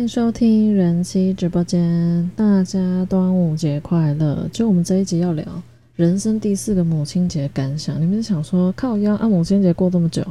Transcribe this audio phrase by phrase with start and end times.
[0.00, 4.48] 欢迎收听人妻直播间，大家端午节快乐！
[4.50, 5.44] 就我们这一集要聊
[5.94, 10.24] 人生第四个母亲节感想，你们想说靠腰啊，母亲节过这么久，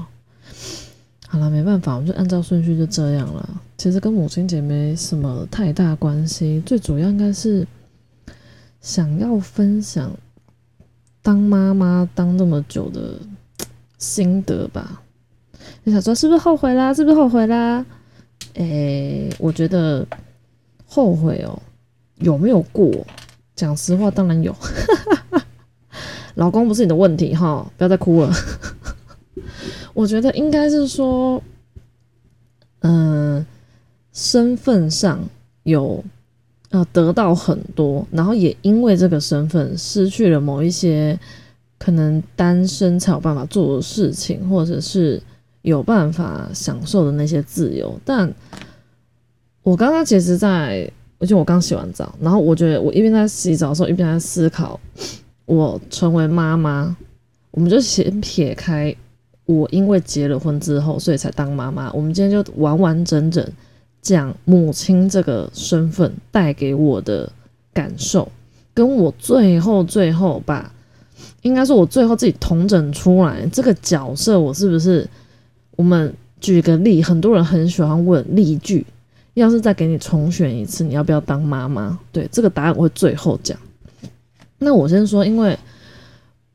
[1.30, 3.48] 好了，没办法，我们就按照顺序就这样了。
[3.78, 7.68] 其实跟母亲节没什么太大关系，最主要应该是
[8.82, 10.12] 想要分享
[11.22, 13.20] 当妈妈当这么久的
[14.00, 15.04] 心得吧。
[15.84, 16.92] 你想说是不是后悔啦？
[16.92, 17.86] 是不是后悔啦？
[18.56, 20.06] 诶，我觉得
[20.86, 21.60] 后悔哦，
[22.18, 22.90] 有没有过？
[23.56, 24.56] 讲实话，当然有。
[26.36, 28.32] 老公不是你的问题哈，不要再哭了。
[29.94, 31.42] 我觉得应该是说，
[32.80, 33.46] 嗯，
[34.14, 35.20] 身份上
[35.64, 36.02] 有
[36.70, 41.20] 呃得到很多，然后也因为这个身份失去了某一些
[41.78, 45.22] 可能单身才有办法做的事情，或者是。
[45.70, 48.30] 有办法享受的那些自由，但
[49.64, 54.80] 我刚刚其实，在而且我刚洗完澡，然后我觉得我一边在洗澡的时候，一边在思考，
[55.46, 56.96] 我成为妈妈，
[57.52, 58.96] 我们就先撇开
[59.46, 63.46] 我因为结了婚之后，所以才当妈妈，我们今天就完完整整
[64.02, 67.30] 讲母亲这个身份带给我的
[67.74, 68.32] 感受，
[68.74, 70.72] 跟我最后最后把，
[71.42, 75.08] 应该说我最后自己统整出来这个角色，我是不是？
[75.80, 78.86] 我们举个例，很多人很喜欢问例句，
[79.36, 81.98] 要是再给你重选一次，你要不要当妈妈？
[82.12, 83.58] 对，这个答案我会最后讲。
[84.58, 85.58] 那我先说，因为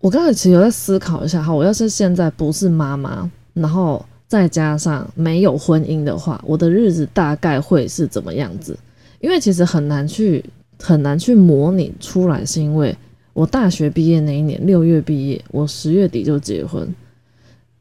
[0.01, 8.79] 我刚才其实有在思考一下，哈，我要是现在不是妈妈，然后再加上没有婚姻的话，我的日子大概会是怎么样子？
[9.21, 10.45] 因为其实很难去
[10.79, 12.95] 很难去模拟出来，是因为
[13.33, 16.95] 我大学毕业那一年六月毕业，我十月底就结婚，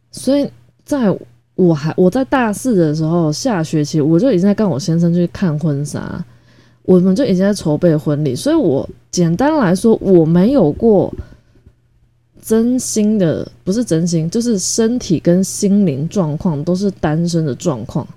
[0.10, 0.50] 所以
[0.86, 1.14] 在。
[1.56, 6.24] 我还我在大四的时候，下学期我就已经在跟我先生去看婚纱，
[6.82, 11.14] 我们就已经在筹备婚礼，所以我简单来说，我没有过
[12.42, 18.08] 真心的，不是真心，就是身体跟心灵状况都是单身的状况，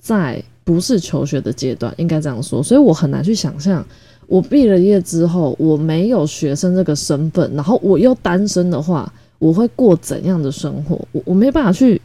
[0.00, 3.86] 在不是求学的阶段，应该这样说，所以我很难去想象，
[4.26, 11.00] 我毕了业之后，我没有学生这个身份，然后我又单身的话，我会过怎样的生活？
[11.12, 12.02] 我我没办法去。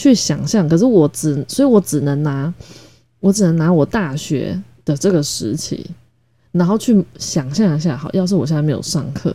[0.00, 2.50] 去想象，可是我只，所以我只能拿，
[3.20, 5.84] 我只能拿我大学的这个时期，
[6.52, 9.28] 然后去想象一下，好，要是我现在没有上课，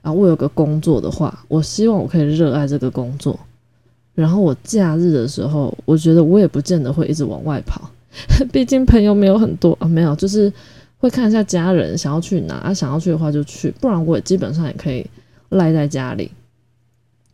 [0.00, 3.38] 然后我有个工作的话，我希望我可以热爱这个工作，
[4.14, 7.90] 然后我假日的时候，我觉得我也不见得会一直往外跑，
[8.50, 10.50] 毕竟朋友没有很多啊，没有，就是
[10.96, 15.06] 会看一下家人想要去哪，啊，想要去的话就去，不然我也基本上也可以
[15.50, 16.32] 赖在家里，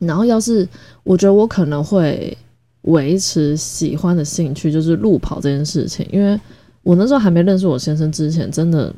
[0.00, 0.68] 然后要是
[1.04, 2.36] 我觉得我可能会。
[2.82, 6.38] 维持喜欢的兴趣就是路跑这件事情，因为
[6.82, 8.92] 我那时候还没认识我先生之前，真的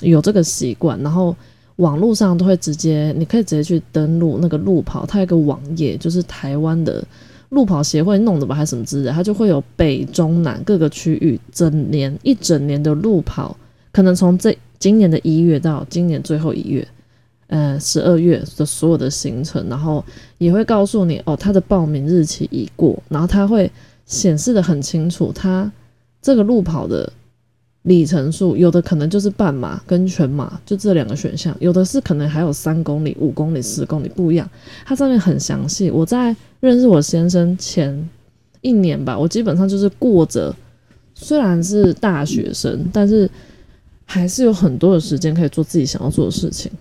[0.00, 1.00] 有这个习惯。
[1.02, 1.34] 然后
[1.76, 7.04] 网络上都会直接，你可以直接去登录那个路跑，它有个网页，就是台湾的
[7.48, 13.56] 路跑协会弄的吧，还是什么之类，它就会有北中南各个区域整年一整年的路跑，
[13.92, 16.86] 可能从这今年的一月到今年最后一月。
[17.48, 20.04] 呃，十二月的所有的行程，然后
[20.38, 23.70] 也会告诉你哦，他的报名日期已过，然后他会
[24.04, 25.70] 显示的很清楚，他
[26.20, 27.12] 这个路跑的
[27.82, 34.50] 里程数，有的可能就是半马跟全马，就这两个选项，有的是可能还有三公里、五公里、十公里不一样，
[34.84, 35.88] 它上面很详细。
[35.88, 38.08] 我在认识我先生前
[38.60, 40.52] 一年吧，我基本上就是过着
[41.14, 43.30] 虽然是大学生，但是
[44.04, 46.72] 还是有很多的时间可以做自己想要做的事情。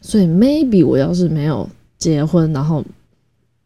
[0.00, 2.84] 所以 maybe 我要是没有结婚，然后，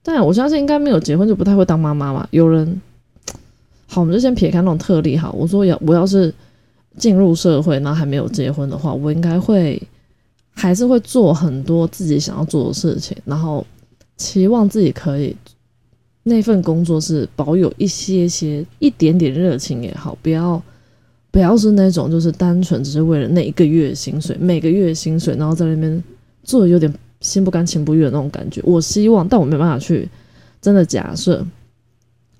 [0.03, 2.27] 但我相信应该没有结婚就不太会当妈妈嘛。
[2.31, 2.81] 有人，
[3.87, 5.31] 好，我们就先撇开那种特例哈。
[5.31, 6.33] 我说要我要是
[6.97, 9.81] 进入社会，然后还没有结婚的话，我应该会
[10.51, 13.65] 还是会做很多自己想要做的事情，然后
[14.17, 15.37] 期望自己可以
[16.23, 20.61] 那份工作是保有一些些一点点热情也好，不要。
[21.31, 26.03] 不要是那种，就是单纯只是为了那一个月薪水，每个月薪水，然后在那边
[26.43, 28.61] 做的有点心不甘情不愿那种感觉。
[28.65, 30.09] 我希望，但我没办法去
[30.61, 31.47] 真的假设。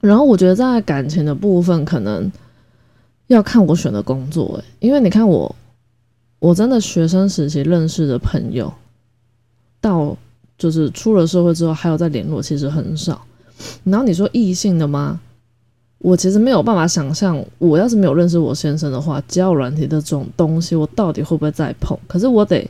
[0.01, 2.31] 然后我觉得在感情的部分，可能
[3.29, 5.55] 要看我选的工作，诶，因为你看我，
[6.39, 8.73] 我真的学生时期认识的朋友，
[9.81, 10.17] 到
[10.59, 13.25] 就是出了社会之后还有在联络，其实很少。
[13.85, 15.21] 然后你说异性的吗？
[16.01, 21.97] 我其实没有办法想象，我要是没有认识我先生的话，交友软体的这种东西，我到底会不会再碰？
[22.07, 22.69] 可是我得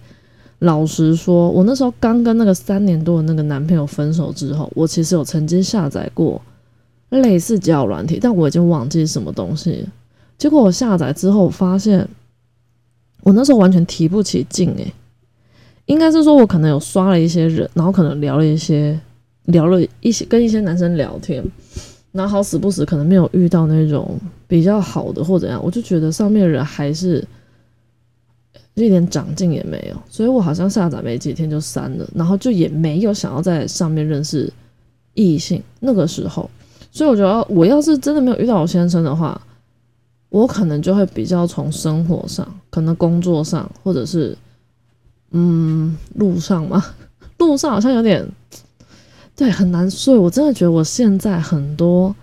[0.59, 6.43] 老实说，我那时候刚跟那个三年多的那个男朋友分手之后，我其实有曾经下载过
[7.11, 9.87] 类似交友软体，但我已经忘记什么东西。
[10.37, 12.09] 结果我下载之后发现，
[13.23, 14.93] 我那时候完全提不起劲诶，
[15.87, 18.99] 应该是说我可能有刷了一些人，然后可能聊了一些，
[19.45, 21.45] 聊了一些跟一些男生聊天，
[22.13, 24.19] 然后好死不死可能没有遇到那种
[24.49, 27.25] 比较好的或怎样，我就觉得上面的人还是
[28.75, 34.51] 一点长进也没有，所以我好像下载没几天就删了，然后就也没有想要在上面认识
[35.15, 36.49] 异性那个时候。
[36.93, 39.41] 所以我觉得，我要是真的没有遇到我先生的话，
[40.31, 44.37] 我可能就会比较从生活上，可能工作上，或者是
[45.31, 46.85] 嗯路上嘛，
[47.39, 48.27] 路上好像有点
[49.41, 49.91] 对很难。
[49.91, 52.15] 所以我真的觉得我现在很多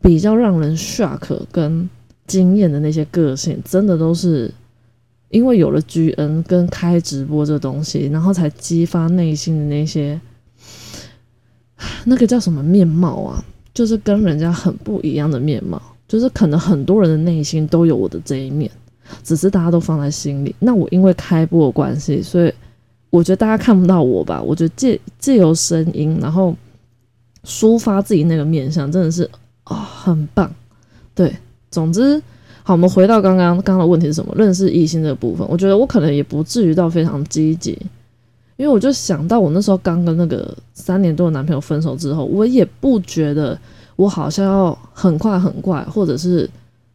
[0.00, 1.86] 比较让人 shock 跟
[2.26, 4.50] 惊艳的那些个性，真的都是
[5.28, 10.18] 因为有了 GN 跟开直播这东西，然后才激发内心的那些
[12.04, 13.44] 那个叫什么面貌啊？
[13.74, 18.70] 就是跟人家很不一样的面貌，就是可能很多人的内心都有我的这一面，
[19.22, 20.54] 只是大家都放在心里。
[20.58, 22.54] 那我因为开播的关系，所以
[23.14, 24.42] 我觉得大家看不到我吧？
[24.42, 26.52] 我觉得借借由声音，然后
[27.44, 29.30] 抒发自己那个面相，真的是
[29.62, 30.52] 啊，很棒。
[31.14, 31.32] 对，
[31.70, 32.20] 总之
[32.64, 34.34] 好，我们回到刚刚刚刚的问题是什么？
[34.36, 37.78] 认识异性这个部分，我觉得我可能也不至于到非常积极。
[38.56, 43.56] 因为我就想到我那时候刚跟那个三年多的男朋友分手之后，我也不觉得
[43.94, 46.50] 我好像要很快很快，或者是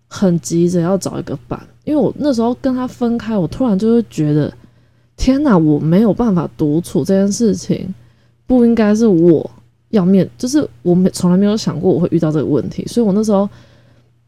[0.09, 1.57] 很急着要找一个伴。
[1.85, 4.53] 因为我那时候跟他分开，我突然就会觉得，
[5.19, 7.93] 天哪，我没有办法独处这件事情，
[8.47, 9.47] 不应该是我
[9.89, 13.47] 要面，就是我没从来没有想过我会遇到这个问题，所以我那时候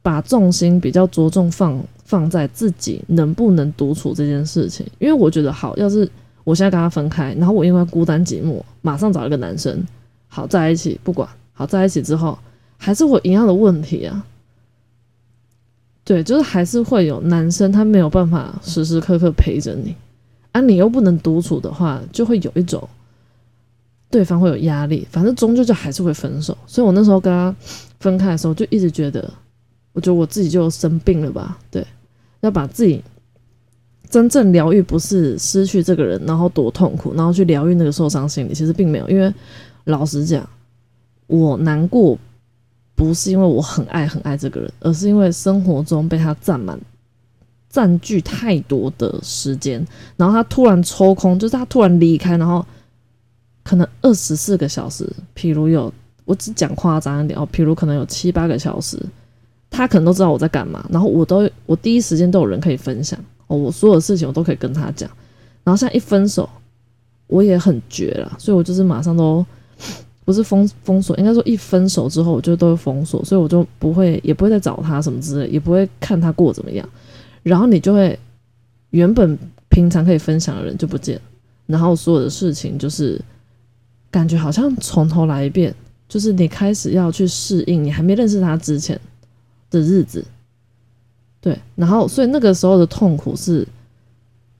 [0.02, 6.08] 把重心比较着重放放在自己能不能独处这件事情，因为我觉得好，要是。
[6.44, 9.80] 我现在跟他分开，然后我因为孤单寂寞，马上找一个男生，
[10.28, 12.36] 好在一起，不管好在一起之后，
[12.78, 14.26] 还是我一样的问题啊。
[16.04, 19.96] 对，就是还是会有男生他没有办法时时刻刻陪着你，
[20.52, 22.88] 啊，你又不能独处的话，就会有一种
[24.10, 26.58] 对方会有压力，反正终究就还是会分手。
[26.68, 27.56] 所以我那时候跟他
[28.00, 29.32] 分开的时候，就一直觉得，
[29.94, 31.58] 我觉得我自己就生病了吧？
[31.70, 31.86] 对，
[32.42, 33.04] 要把自己。
[34.10, 39.08] 真正疗愈不是失去这个人，然后多痛苦，然后去疗愈那个受伤心理，其实并没有。
[39.08, 39.34] 因为
[39.86, 40.46] 老实讲，
[41.28, 42.20] 我难过
[42.94, 46.78] 不是因为我很爱很爱这个人，而是因为生活中被他占满、
[47.72, 49.84] 占据太多的时间，
[50.18, 52.64] 然后他突然抽空，就是他突然离开，然后
[53.64, 55.92] 可能二十四个小时，譬如有
[56.26, 59.02] 我只讲夸张一点哦，譬如可能有七八个小时，
[59.70, 63.56] 他可能都知道我在干嘛，然后我都我第一时间都有人可以分享哦。
[63.56, 65.10] 我所有的事情我都可以跟他讲，
[65.64, 66.50] 然后现在一分手，
[67.28, 69.46] 我也很绝了，所以我就是马上都
[70.26, 76.88] 不是封封锁，应该说一分手之后我就都会封锁，所以我就不会也不会再找他什么之类，也不会看他过怎么样，
[77.44, 78.18] 然后你就会
[78.92, 79.38] 原本
[79.70, 81.20] 平常可以分享的人就不见，
[81.66, 83.20] 然后所有的事情就是
[84.10, 85.74] 感觉好像从头来一遍，
[86.08, 89.00] 就是你开始要去适应你还没认识他之前
[89.70, 90.24] 的日子。
[91.40, 93.68] 对，然后所以那个时候的痛苦是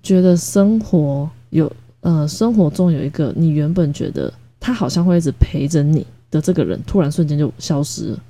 [0.02, 8.24] 觉得生活有呃生活中有一个你原本觉得他好像会一直陪着你的这个人，突然瞬间就消失了，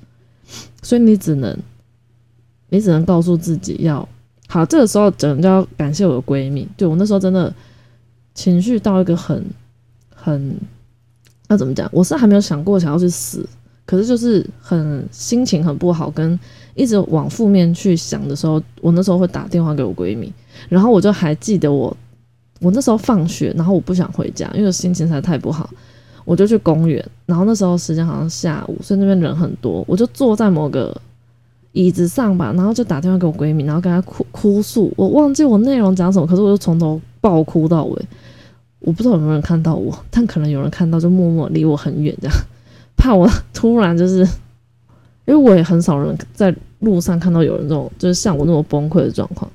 [0.82, 1.56] 所以你只能
[2.68, 4.06] 你只能告诉自己要
[4.52, 4.66] 好。
[4.66, 7.52] 这个时候真的要感谢我的闺蜜，对我那时候真的
[8.34, 9.44] 情绪到一个很
[10.14, 10.54] 很
[11.48, 11.88] 要怎么讲？
[11.92, 13.46] 我是还没有想过想要去死，
[13.86, 16.38] 可是就是很心情很不好跟。
[16.74, 20.32] 一直往负面去想的时候，我那时候会打电话给我闺蜜，
[20.70, 21.94] 然后我就还记得我，
[22.60, 25.68] 我那时候放学，然后我不想回家，因为心情实在太不好，
[26.24, 30.98] 我就去公园，然后那时候时间好像下午，所以那边人很多，我就坐在某个
[31.72, 38.02] 椅子上吧，然后就打电话给我闺蜜，然后跟她哭哭诉，我忘记我内容讲什么，可是我就从头爆哭到尾，
[38.80, 42.36] 我不知道有没有人看到我，但可能有人看到，就默默离我很远这样，
[42.96, 44.26] 怕我突然就是。
[45.24, 49.48] 因为我也很少人在路上看到有人这种，就是像我那么崩溃的状况，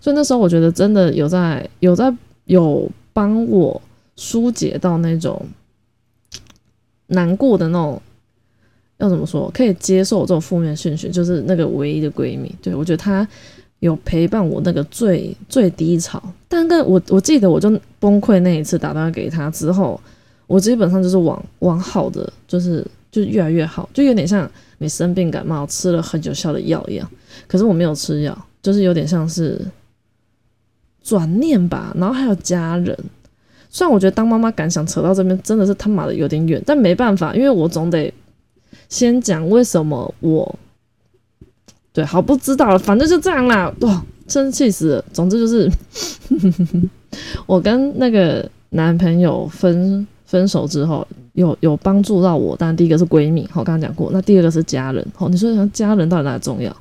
[0.00, 2.12] 所以那时候我觉得真的有在有在
[2.46, 3.80] 有帮我
[4.16, 5.40] 疏解到那种
[7.06, 8.02] 难过的那种，
[8.98, 13.26] 要怎么说可以接受这种负面讯息，就是那个唯一的闺蜜，对我觉得她
[13.80, 20.00] 有陪伴我那个最最低潮，但跟我我记得我就崩溃那一次打电话给她之后，
[20.46, 24.50] 我基本上就是往往好的，就是就越来越好，就有点像。
[24.78, 27.10] 你生病感冒吃了很有效的药一样，
[27.46, 29.58] 可是我没有吃药，就是有点像是
[31.02, 31.96] 转念吧。
[31.96, 32.94] 然后还有家人，
[33.70, 38.12] 虽然我觉得当妈妈敢想扯到这边真的是他妈的有点远，但没办法，因为我总得
[38.88, 40.58] 先讲为什么我
[41.92, 43.72] 对，好不知道了，反正就这样啦。
[43.80, 45.04] 哇，生气死了。
[45.12, 45.70] 总之就是，
[47.46, 52.54] 我跟那个男朋友分分手之后，有有帮助到我。
[52.54, 54.10] 当然，第一个是闺蜜，我刚刚讲过。
[54.12, 55.06] 那第二个是家人。
[55.14, 56.74] 好，你说家人到底哪重要？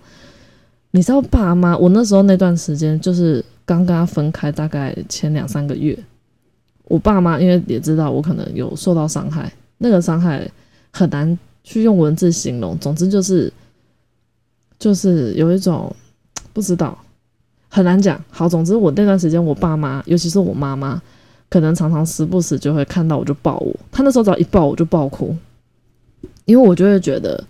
[0.91, 1.77] 你知道爸妈？
[1.77, 5.97] 我那时候那段时间就是刚跟他分开，大概前两三个月，
[6.85, 10.45] 我爸妈因为也知道我可能有受到伤害，那个伤害
[10.91, 12.79] 很难去用文字形容。
[12.79, 13.51] 总之就是。
[14.77, 15.95] 就是有一种
[16.51, 16.95] 不知道，
[17.69, 18.21] 很难讲。
[18.29, 21.01] 好，总之我那段时间，我爸妈，尤其是我妈妈，
[21.49, 23.73] 可能常常时不时就会看到我就抱我。
[23.89, 25.33] 他那时候只要一抱我就爆哭，
[26.43, 27.41] 因为我就会觉得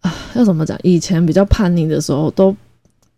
[0.00, 0.76] 啊，要怎么讲？
[0.82, 2.54] 以前比较叛逆的时候，都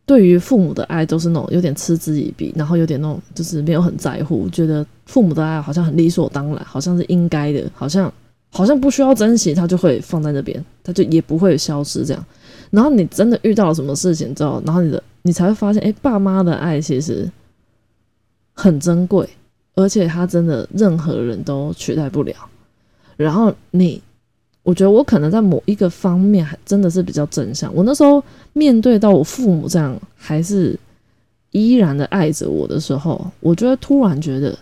[0.04, 8.12] 对于父母的爱都是那种有点嗤之以鼻，然后有点那种就是没有很在乎，觉得父母的爱好像很理所当然，好像是应该的，好像
[8.56, 12.25] 好像不需要珍惜，他就会放在那边，他就也不会消失这样。
[12.70, 17.30] 然后你真的遇到了什么事情之后，然后你的你才会发现，哎，爸妈的爱其实
[18.54, 19.28] 很珍贵，
[19.75, 22.34] 而且他真的任何人都取代不了。
[23.18, 24.02] 然后你，
[24.62, 27.70] 我觉得我可能在某一个方面还真的是比较正向。
[27.75, 28.22] 我那时候
[28.54, 30.78] 面对到我父母这样还是
[31.50, 34.58] 依然的爱着我的时候，我就会突然觉得，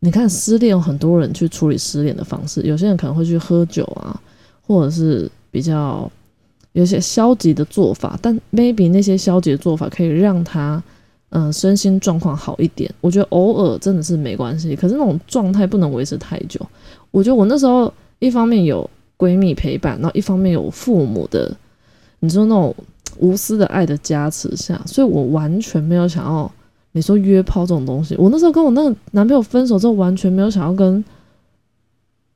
[0.00, 4.20] 你看失恋有很多人去处理失恋的方式，有些人可能会去喝酒啊，
[4.66, 6.10] 或者是比较。
[6.72, 10.82] 有些消极的做法，但 maybe 那些消极的做法可以让他，
[11.30, 12.94] 嗯，身心状况好一点。
[13.00, 16.60] 我觉得偶尔真的是没关系，可是那种状态不能维持太久。
[17.10, 21.50] 我觉得我那时候一方面有闺蜜陪伴，然后一方面有父母的，
[22.20, 22.76] 你说那种
[23.16, 26.52] 无私的爱的加持下，所以我完全没有想要
[26.96, 28.16] 你说约炮这种东西。
[28.16, 31.04] 我那时候跟我那个男朋友分手之后，完全没有想要跟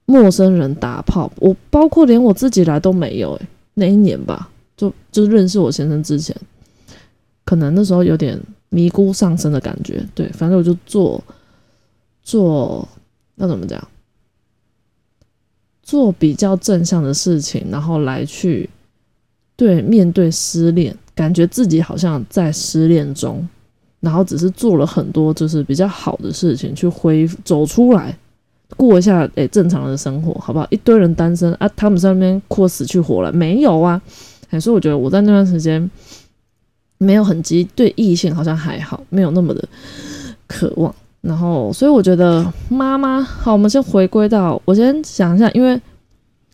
[0.04, 3.46] 陌生人打炮，我包括连我自己来都没有，诶。
[3.72, 6.36] 那一年吧，就就认识我先生之前，
[7.44, 8.38] 可能那时候有点
[8.68, 10.06] 迷姑上身的感觉。
[10.14, 11.24] 对，反正我就做
[12.22, 12.86] 做
[13.36, 13.82] 那怎么讲，
[15.82, 18.68] 做比较正向的事情，然后来去
[19.56, 23.48] 对面对失恋，感觉自己好像在失恋中，
[24.00, 28.16] 然后只是做了很多就是比较好的事情去恢复走出来。
[28.76, 30.66] 过一下诶，正常的生活，好不好？
[30.70, 34.00] 一堆人单身啊，他们在那边哭死去活来，没有啊。
[34.60, 35.90] 所以我觉得我在那段时间
[36.98, 39.68] 没有很急，对异性好像还好，没有那么的
[40.46, 40.94] 渴望。
[41.20, 45.78] 然后，所以我觉得妈妈好，我们先回归到我先想一下，因为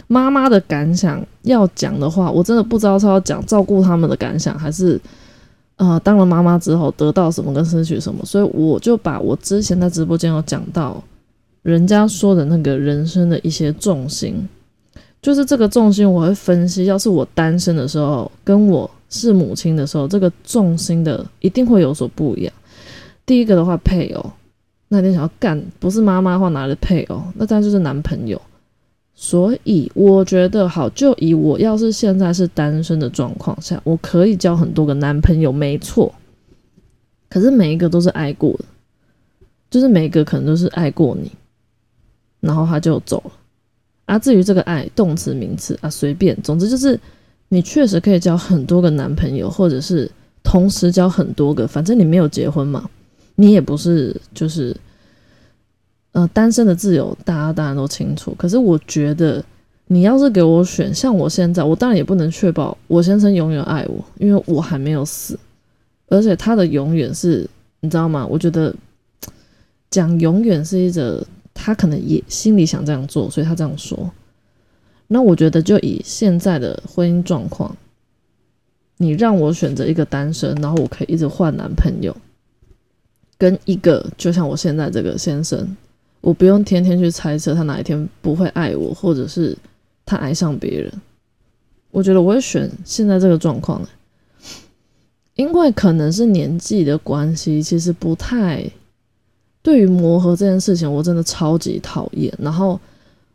[0.09, 4.99] 妈妈的感想要讲的话，我真的不知道是要讲照顾他们的感想，还是
[5.77, 8.25] 呃当了妈妈之后得到什么跟失去什么。
[8.25, 11.03] 所以我就把我之前在直播间有讲到。
[11.63, 14.49] 人家说的那个人生的一些重心，
[15.21, 16.85] 就是这个重心，我会分析。
[16.85, 22.53] 要是我单身的时候，跟我是母亲的时候，这个重心的一定会有所不一样。
[23.27, 24.31] 第一个的话，配偶，
[24.87, 27.21] 那你想要干，不是妈妈的话，哪来的配偶？
[27.35, 28.41] 那当然就是男朋友。
[29.19, 36.15] 所以我觉得，好，就以我要是现在是单身的状况下，我可以交很多个男朋友，没错。
[37.31, 38.65] 可是每一个都是爱过的，
[39.71, 41.33] 就是每一个可能都是爱过你。
[42.41, 43.33] 然后他就走了
[44.05, 44.19] 啊。
[44.19, 47.01] 至于这个爱，动词、名词啊，随便，总之就是
[47.49, 50.09] 你确实可以交很多个男朋友，或者是
[50.45, 52.89] 同时交很多个，反正你没有结婚嘛，
[53.35, 54.77] 你也不是就是
[56.17, 58.35] 呃单身的自由，大家当然都清楚。
[58.39, 59.45] 可是我觉得，
[59.89, 65.39] 你要是给我选，像我现在，我当然也不能确保我先生永远爱我，因为我还没有死，
[66.09, 67.47] 而且他的永远是，
[67.81, 68.27] 你知道吗？
[68.27, 68.75] 我觉得
[69.91, 71.23] 讲永远是一个。
[71.59, 74.11] 他可能也心里想这样做，所以他这样说。
[75.07, 77.75] 那我觉得，就以现在的婚姻状况，
[78.99, 82.15] 你让我选择一个单身，然后我可以一直换男朋友，
[83.39, 85.75] 跟一个就像我现在这个先生，
[86.27, 89.57] 我不用天天去猜测他哪一天不会爱我，或者是
[90.05, 90.93] 他爱上别人。
[91.93, 93.81] 我觉得我会选现在这个状况，
[95.37, 98.69] 因为可能是年纪的关系，其实不太。
[99.63, 102.33] 对于磨合这件事情，我真的超级讨厌。
[102.41, 102.81] 然后，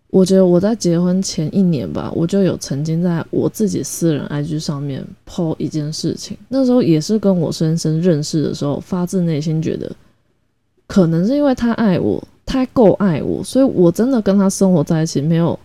[0.10, 6.38] 我觉得我在结婚前一年吧，我就有曾经在我自己私人 IG 上面 po 一件事情。
[6.50, 9.90] 那时候也是跟我先生认识的时候，发自内心觉得，
[10.88, 12.22] 可能是因为他爱我，
[12.52, 15.58] 他够爱我，所以我真的跟他生活在一起，没有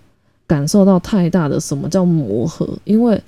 [0.47, 3.23] 感受到太大的什么叫磨合，因为。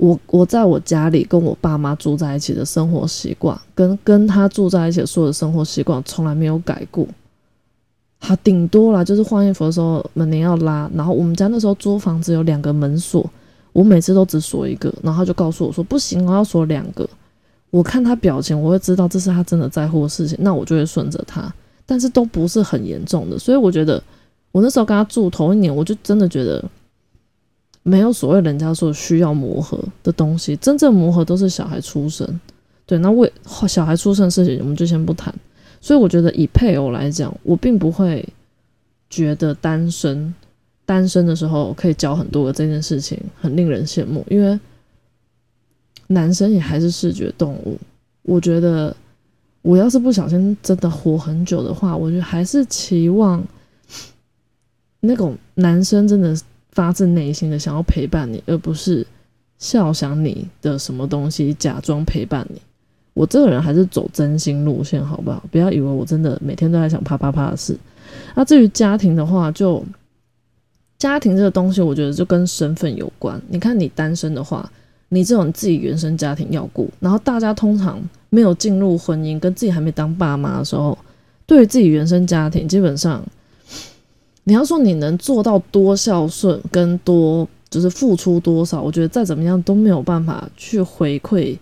[0.00, 7.04] 我我在我家里跟我爸妈住在一起的生活习惯，跟跟他住在一起所有的生活习惯从来没有改过。
[8.20, 13.28] 他顶多啦，就是换衣服的时候门铃要拉，然后我们家那时候租房子有两个门锁，
[13.72, 17.10] 我每次都只锁一个，然后他就告诉我说不行，我要锁两个。
[17.70, 21.52] 我看他表情，我会知道这是他真的在乎的事情，那我就会顺着他。
[21.90, 24.02] 但是都不是很严重的，所以我觉得
[24.52, 26.62] 我那时候跟他住头一年，我就真的觉得
[27.82, 32.38] 没有所谓人家说需要磨合的东西，真正磨合都是小孩出生。
[32.84, 33.32] 对，那为
[33.66, 35.34] 小孩出生的事情我们就先不谈。
[35.80, 38.22] 所以我觉得以配偶来讲，我并不会
[39.08, 40.34] 觉得单身
[40.84, 44.60] 单身的时候可以交很多的这件事情很令人羡慕，因为
[46.08, 47.78] 男生也还是视觉动物。
[48.22, 48.94] 我觉得
[49.62, 53.42] 我要是不小心真的活很久的话，我觉得还是期望
[55.00, 56.36] 那种男生真的
[56.72, 59.06] 发自内心的想要陪伴你，而不是
[59.58, 62.60] 笑想你的什么东西，假装陪伴你。
[63.14, 65.42] 我这个人还是走真心路线，好不好？
[65.50, 67.76] 不要以为我真的每天都在想啪啪啪的事。
[68.36, 69.84] 那至于家庭的话，就
[70.98, 73.40] 家庭这个东西，我觉得就跟身份有关。
[73.48, 74.70] 你看，你单身的话，
[75.08, 78.00] 你这种自己原生家庭要顾，然后大家通常
[78.30, 80.96] 没有进入婚姻，跟自己还没当爸妈的时候，
[81.46, 83.24] 对于自己原生家庭，基本上
[84.44, 91.56] 你要说你能做到多孝顺跟多就是付出多少，我觉得再怎么样都没有办法去回馈。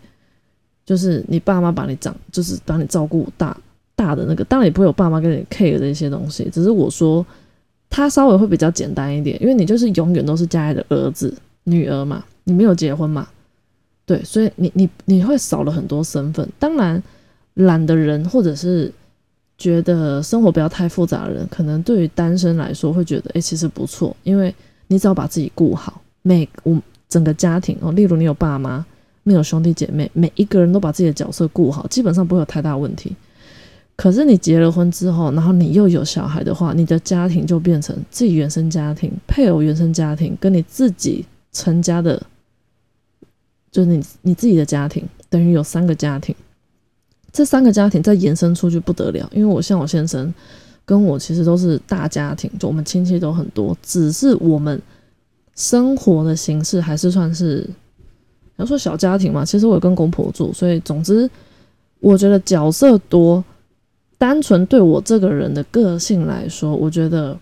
[0.84, 3.56] 就是你爸妈把你长，就是把你照顾大
[3.96, 6.48] 大的那个，当然也不会有爸妈跟你 care 这些东西。
[6.52, 7.26] 只是我说，
[7.90, 13.26] 他稍微会比较简单一点，因为你就是永远都是家里的儿子、女儿嘛，你没有结婚嘛，
[14.06, 16.48] 对，所以你你你会少了很多身份。
[16.58, 17.02] 当然，
[17.54, 18.90] 懒的人或者是
[19.58, 24.54] 觉得生活不要太复杂的人，可能对于单身来说会觉得，哎，其实不错，因为
[24.86, 28.86] 你只要把自己顾好，每我整个家庭哦，例如你有爸妈。
[29.28, 33.12] 没有兄弟姐妹，每一个人都把自己的角色顾好，基本上不会有太大问题。
[33.96, 42.22] 可是你结了婚之后，然后你又有小孩的话，你的家庭就变成自己原生家庭、配偶原生家庭，跟你自己成家的，
[43.76, 46.34] 就是你你自己的家庭，等于有三个家庭。
[47.30, 50.32] 这三个家庭再延伸出去不得了，因为我像我先生
[50.86, 54.80] 跟我其实都是大家庭，就我们亲戚都很多，只是我们
[55.54, 57.68] 生活的形式还是算是。
[58.56, 61.28] 要说小家庭嘛，其实我跟公婆住，所以总之，
[62.00, 63.44] 我觉得角色多，
[64.16, 67.38] 单纯对我这个人的个性来说，我觉得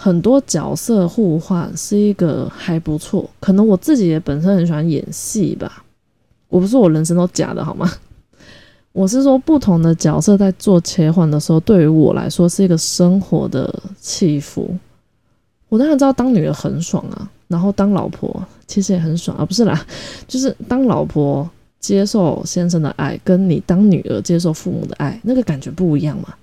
[0.00, 3.28] 很多角色互换是一个还不错。
[3.40, 5.82] 可能我自己也本身很喜欢演戏吧，
[6.48, 7.90] 我不是我人生都假的好吗？
[8.92, 14.72] 我是说不同的角色在做切换的时候，对于我来说是一个生活的起伏。
[15.68, 17.28] 我当然知道当女儿很爽啊。
[17.48, 19.84] 然后当老婆其实也很爽啊，不是啦，
[20.28, 21.48] 就是当老婆
[21.80, 26.34] 接受先生的爱，跟你当女儿接受父母的爱，那个感觉不一样嘛。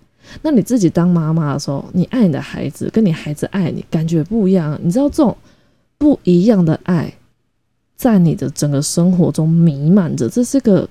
[0.42, 4.80] 那你自己当妈妈的时候，你爱你的孩子，跟你孩子爱你，感觉不一样。
[4.84, 5.36] 你知道这种
[5.98, 7.14] 不一样的爱，
[7.96, 10.88] 在你的整个生活中弥漫着，这是个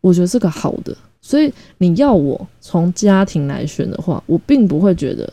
[0.00, 0.96] 我觉得是个好的。
[1.20, 5.32] 所以你要我从家庭来选的话，我并不会觉得。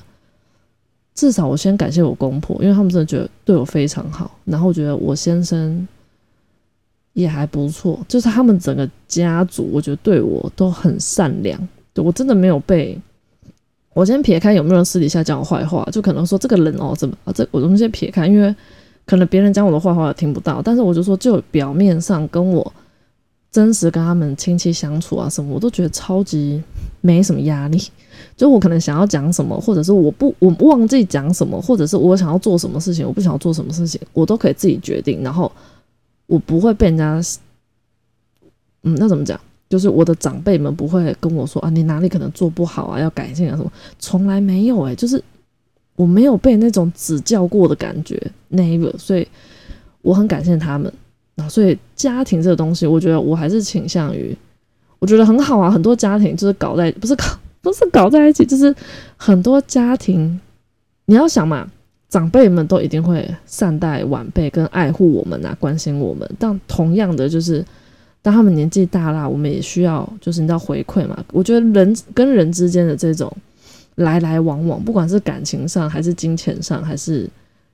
[1.16, 4.40] 至少我先感谢我公婆，因为他们真的觉得对我非常好。
[4.46, 5.86] 然后我觉得我先生
[7.12, 11.60] 也还不错，就是他们整个家族，我觉得对我都很善良。
[11.94, 12.98] 对我真的没有被
[13.94, 18.56] 我先撇开有没有人私底下讲我坏话，就可能说这个人哦怎么啊这我们先撇开，因为
[19.06, 20.62] 可能别人讲我的坏话也听不到。
[20.62, 22.74] 但是我就说，就表面上跟我
[23.52, 26.62] 真实跟他们亲戚相处啊什么，我都觉得超级
[27.02, 27.82] 没什么压力。
[28.38, 35.24] 就我可能想要讲什么，或者是我不我忘记讲什么，或者是我想要做什么事情，我不想要做什么事情，我都可以自己决定。
[35.24, 35.52] 然后
[36.28, 37.22] 我不会被人家，
[38.84, 39.40] 嗯，那怎么讲？
[39.70, 45.24] 就是我的长辈们不会跟我说啊，你哪里可能做不好啊，要改进啊什么，从来没有诶，就是
[45.96, 48.98] 我没有被那种指教过的感觉，never。
[48.98, 49.28] 所以
[50.02, 50.92] 我很感谢他们。
[51.36, 54.36] 啊，所以家庭这个东西，我觉得我还是倾向于，
[55.00, 55.72] 我觉得很好啊。
[55.72, 57.24] 很多家庭就是搞在不是搞。
[57.62, 58.74] 不是搞在一起，就是
[59.18, 60.40] 很多家庭，
[61.08, 61.70] 你要想嘛，
[62.08, 66.26] 长辈们都一定会善待晚辈跟爱护我们啊，关心我们。
[66.40, 67.64] 但同样的，就是
[68.22, 71.24] 当他们年纪大了，我们也需要，就是你知道回馈嘛。
[71.32, 73.32] 我觉得人跟人之间的这种
[73.96, 77.30] 来来往往，不管是感情上，还是金钱上，还是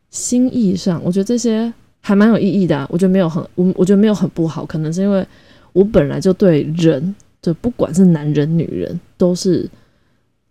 [0.09, 2.87] 心意上，我觉得这些还蛮有意义的。
[2.91, 5.25] 我觉得没有很，我我觉得没有很不好，可能是因为
[5.73, 7.15] 我本来就对人。
[7.41, 9.69] 就不管是男人女人，都是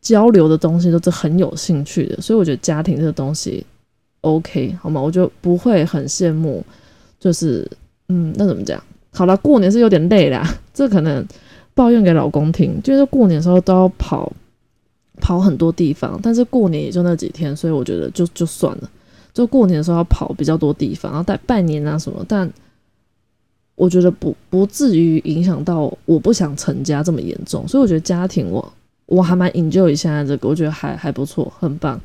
[0.01, 2.23] 交流的东西，都是很有兴趣的。
[2.23, 3.67] 所以我觉得家庭这个东西
[4.21, 5.01] ，OK 好吗？
[5.01, 6.65] 我就不会很羡慕。
[7.19, 7.69] 就是
[8.11, 8.81] 嗯，那怎么讲？
[9.15, 11.25] 好了，过年是有点累啦，这可能
[11.73, 12.81] 抱怨给老公听。
[12.83, 14.31] 就是过年的时候都要跑
[15.21, 18.91] 跑很多地方，但是过年也就那几天，所以我觉得就就算了。
[19.33, 22.51] 就过年的时候要跑比较多地方，然后带拜年啊什么，但
[23.77, 28.73] 我觉得不不至于影响到我不想成家这么严重，所以我觉得家庭我
[29.07, 32.01] 我还蛮 enjoy 现在这个，我觉得还还不错，很棒。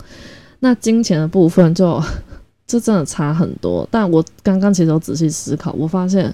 [0.60, 2.02] 那金钱的部分就
[2.66, 6.34] 这真的差很多，但我刚刚其实有仔细思考，我发现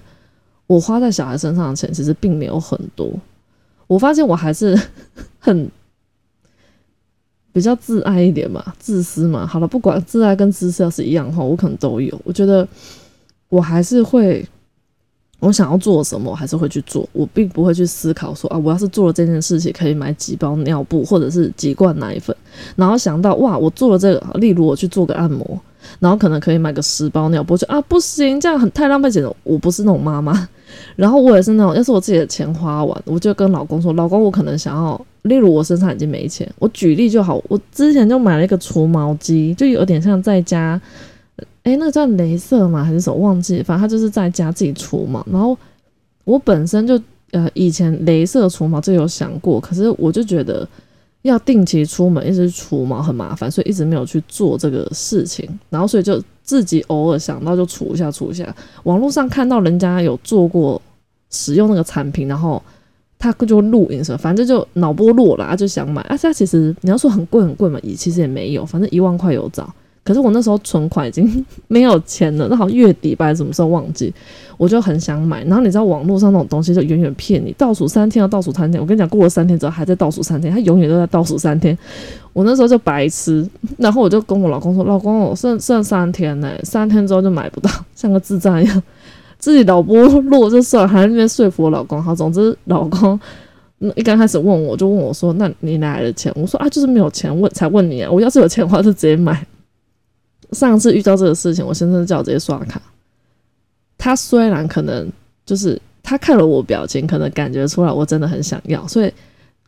[0.67, 3.11] 我花在小孩身上的钱其实并没有很多，
[3.87, 4.79] 我发现我还是
[5.39, 5.69] 很。
[7.53, 9.47] 比较自爱一点嘛，自私嘛。
[9.47, 12.21] 好了，不管自爱跟自私要是一样的话，我可能都有。
[12.25, 12.67] 我觉得
[13.47, 14.45] 我还是会，
[15.39, 17.07] 我想要做什么，还是会去做。
[17.13, 22.35] 我并不会去思考说啊，我要是做了这件事情，可以买几包尿布或者是几罐奶粉，
[22.75, 25.57] 然后想到哇，我做了这个，例如我去做个按摩，
[25.99, 29.35] 然后可能可以买个十包尿布，就啊不行，这样很太浪费钱了。
[29.43, 30.47] 我不是那种妈妈。
[30.97, 40.79] 然后我也是那种，要是我自己的钱花完，我就跟老公说：“老公，我可能想要，例如我身上已经没钱，我举例就好，我之前就买了一个除毛机，就有点像在家，
[41.63, 45.25] 诶，那个叫镭射嘛还是什么忘记，反正他就是在家自己除毛。
[45.31, 45.57] 然后
[46.23, 46.99] 我本身就
[47.31, 50.67] 呃以前镭射除毛就有想过，可是我就觉得
[51.29, 55.47] 要定期出门一直除毛很麻烦，所以一直没有去做这个事情。
[55.69, 56.21] 然后所以就。
[56.45, 58.55] 自己偶尔想到就除一下，除一下。
[58.83, 60.79] 网络上看到人家有做过
[61.31, 62.61] 使用那个产品，然后
[63.17, 66.03] 他就录影什么，反正就脑波弱了，就想买。
[66.03, 69.73] 而且其实你要说很贵很贵嘛，也其实也没有，反正一万块有找。
[70.03, 74.13] 可是我那时候存款已经没有钱了，那好月底吧，什么时候忘记，
[74.57, 75.43] 我就很想买。
[75.43, 78.81] 然后你知道网络上那种东西就远远骗你，倒数三天要倒数三天。
[78.81, 81.77] 我跟你讲，过了三天之后还在倒数三天，他永远都在倒数三天。
[82.33, 88.83] 我那时候就白痴，然后我就跟我老公说：“老公，我剩剩三天呢，三天之后就买不到，像个智障一样，
[89.37, 92.01] 自己脑波弱就算，还在那边说服我老公。
[92.03, 93.19] 好，总之老公
[93.95, 96.31] 一刚开始问我就问我说：那你哪来的钱？
[96.35, 98.11] 我说啊，就是没有钱问才问你啊。
[98.11, 99.45] 我要是有钱的话就直接买。”
[100.51, 102.81] 上次遇到这个事情，我先生叫我直接刷卡。
[103.97, 105.11] 他虽然可能
[105.45, 109.13] 就是他看了我表情，可能感觉出来我真的很想要，所以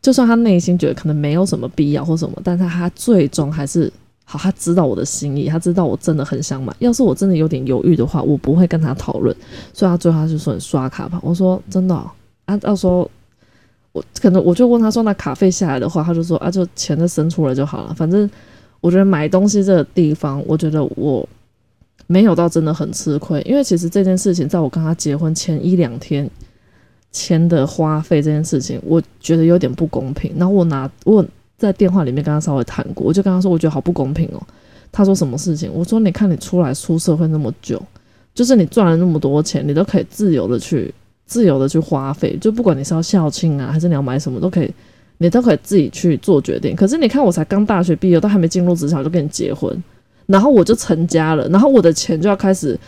[0.00, 3.92] 就算他内心觉得可能没有什么必要或什么，但是他最终还是
[4.24, 6.74] 好，他知道我的心意，他知道我真的很想买。
[6.78, 9.34] 要是我真的有点犹豫的话，我不会跟他讨论。
[9.72, 11.18] 所以他最后他就说刷卡吧。
[11.22, 11.94] 我说真的
[12.44, 13.10] 啊，到时候
[13.92, 18.28] 我可能我就问他说那卡费下来的话，他就说啊就钱就生出来就好了，反正。
[18.80, 21.28] 我觉得买东西这个地方，我觉得我
[22.06, 26.28] 没有到真的很吃亏，因为其实这件事情在我跟他结婚前一两天
[27.12, 30.32] 签的花费这件事情，我觉得有点不公平。
[30.36, 31.24] 然后我拿我
[31.56, 34.42] 在电话里面跟他稍微谈过，我就跟他说，我觉得好不公平哦。
[34.90, 35.70] 他说什么事情？
[35.74, 37.82] 我说你看你出来出社会那么久，
[38.34, 40.94] 就是你赚了那么多钱，你都可以自由的去
[41.26, 44.72] 自由的去花费，就不管你是要校庆啊，还是你要买什么都可以。
[45.20, 49.82] 你都可以自己去做决定，可是你看，我才刚大学毕业，都还没进入职场就跟你结婚，
[50.28, 52.78] 然后我就成家了，然后我的钱就要开始，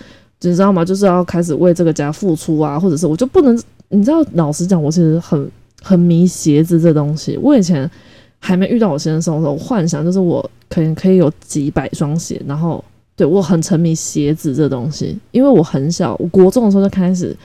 [0.42, 0.85] 你知道吗？
[0.85, 5.50] 就是要开始为这个家付出啊，或者是我就不能，你知道，老实讲，我其实很
[5.83, 7.37] 很迷鞋子这东西。
[7.42, 7.90] 我以前
[8.38, 12.85] 还没遇到我先生的时候，我幻想就是我可能可以有几百双鞋，然后
[13.16, 17.37] 对我很沉迷鞋子这东西，因为我很小，我国中的时候就开始。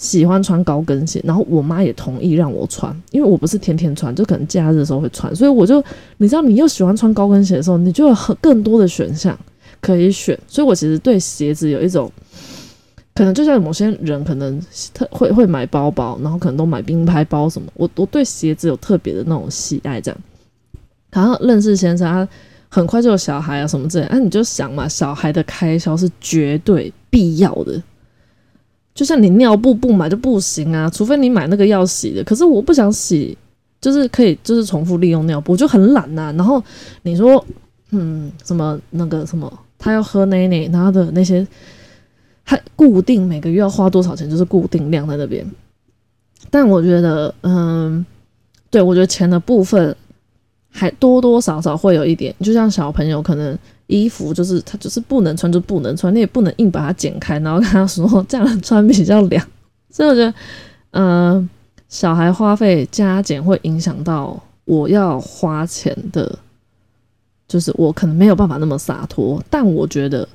[0.00, 5.84] 喜欢穿高跟鞋，然后我妈也同意让我穿，因为我不是天天穿，就可能假日的时候会穿，所以我就，
[6.16, 9.38] 你知道，你又喜欢穿高跟鞋的时候，你就有很更多的选项
[9.78, 12.10] 可以选，所以我其实对鞋子有一种，
[13.14, 14.58] 可能就像某些人可能
[14.94, 20.18] 特会会买包包，然后可能都买名牌包什么，我我对鞋子有特别的那种喜爱，这样。
[21.10, 22.26] 然后认识先生，他
[22.70, 27.82] 很快就有小孩啊什么之类，那你就想嘛，小孩的开销是绝对必要的。
[29.00, 32.22] 就像你尿布不买就不行啊，除非你买那个要洗的。
[32.22, 33.34] 可是我不想洗，
[33.80, 36.30] 就是可以就是重复利用尿布，就很懒呐。
[36.36, 36.62] 然后
[37.00, 37.42] 你说，
[37.92, 41.46] 嗯，什么那个什么，他要喝奶奶，然后的那些，
[42.44, 45.50] 他固定每个月要花多少钱，就是固定量在那边。
[46.50, 48.04] 但我觉得，嗯，
[48.70, 49.96] 对我觉得钱的部分
[50.68, 53.58] 还多多少少会有一点，就像小朋友可能。
[53.90, 59.44] 衣服就是他就是不能穿就不能穿，你也不能硬把它剪开，然后跟他说这样穿比较凉。
[59.90, 60.34] 所以我觉得，
[60.92, 61.50] 嗯，
[61.88, 66.38] 小孩花费加减会影响到我要花钱的，
[67.48, 69.42] 就是我可能没有办法那么洒脱。
[69.50, 70.26] 但我觉得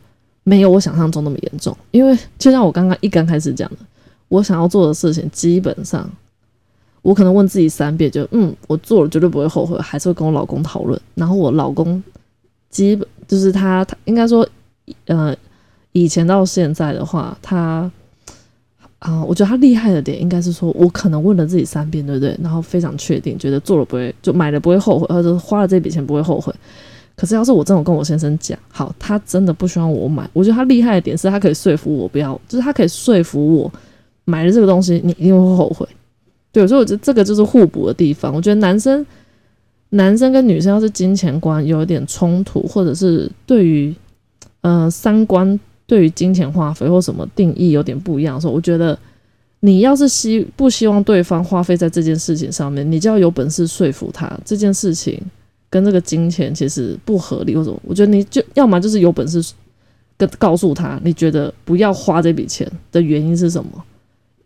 [0.44, 3.78] 没有我想象中那么严重，因为就像我刚刚一刚开始讲的，
[4.28, 6.10] 我想要做的事情，基本上
[7.02, 12.04] 我可能问自己三遍，就嗯，我做了绝对不会后悔，还是会跟我老公讨论，然后我老公。
[12.72, 14.48] 基本就是他，他应该说，
[15.06, 15.36] 呃，
[15.92, 17.90] 以前到现在的话，他
[19.00, 22.38] 啊，我觉得他厉害的点应该是说，我可能问了自己三遍，对不对？
[22.42, 26.54] 然后非常确定，觉得做了不会，就买了不会后悔，或者花了这笔钱不会后悔。
[27.16, 33.72] 可是要是我真的跟我先生讲，好，他真的不希望我买，我觉得他厉害的点是他可以说服我不要，就是他可以说服我
[34.26, 35.88] 买了这个东西，你一定会后悔。
[36.52, 38.34] 对，所以我觉得这个就是互补的地方。
[38.34, 39.06] 我觉得男生
[39.90, 43.94] 男生跟女生要是金钱观有一点冲突，或者是对于
[44.62, 48.98] 呃三观对于金钱花费或什么定义有点不一样的时候，我觉得
[49.60, 55.22] 你要是希不希望对方花费在这件事情上面，你就要有本事说服他这件事情。
[55.68, 59.44] 跟这个金钱其实不合理，或者我觉得你就要么就是有本事
[60.16, 63.84] 跟告诉他，你觉得不要花这笔钱的原因是什么？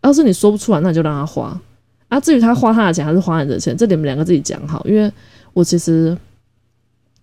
[0.02, 1.62] 要是你说不出来，那就让他花
[2.10, 2.20] 啊。
[2.20, 4.86] 至于他花他的钱还是花你的钱，这你们两个自己讲好。
[4.86, 5.10] 因为
[5.54, 6.16] 我其实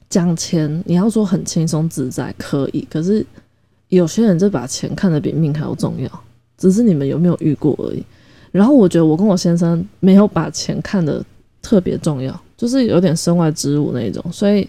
[0.08, 3.24] 讲钱，你要说很轻松自在可以，可是
[3.88, 6.10] 有些人就把钱看得比命还要重要，
[6.56, 8.02] 只是你们有没有遇过而已。
[8.50, 11.22] 然后我觉得我跟我先生没有把钱看得
[11.60, 12.40] 特别重要。
[12.56, 14.66] 就是有点身外之物那一种，所以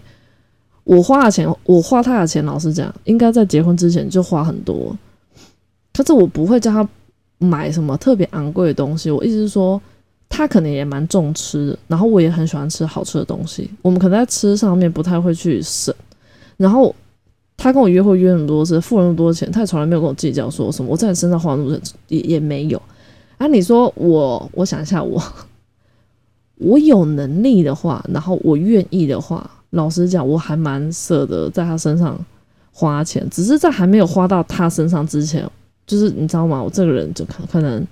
[0.84, 4.94] 我花的钱，我花他的钱，老实讲，应该在结婚之前就花很多。
[5.94, 6.86] 可是我不会叫他
[7.38, 9.10] 买什么特别昂贵的东西。
[9.10, 9.80] 我意思是说，
[10.28, 13.70] 他可能也蛮重吃的，然后我也很喜欢吃好吃的东西。
[13.82, 15.94] 我们可能在吃上面不太会去省。
[16.56, 16.94] 然后
[17.56, 20.90] 他跟我约会约很多次，付了那么多钱，他也从来没有跟我计较说什么。
[20.90, 22.80] 我在你身上花那么多也也没有。
[23.36, 25.22] 啊，你说我，我想一下我。
[26.56, 32.18] 我有能力的话，然后我愿意的话，老实讲，我还蛮舍得在他身上
[32.72, 33.24] 花钱。
[33.30, 35.48] 只是在还没有花到他身上之前，
[35.86, 36.60] 就是你知道吗？
[36.60, 37.86] 我这个人就可可能